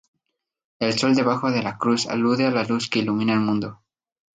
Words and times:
El 0.79 0.97
sol 0.97 1.13
debajo 1.13 1.51
de 1.51 1.61
la 1.61 1.77
cruz 1.77 2.07
alude 2.07 2.47
a 2.47 2.49
la 2.49 2.63
luz 2.63 2.89
que 2.89 2.97
ilumina 2.97 3.33
el 3.33 3.41
mundo. 3.41 3.83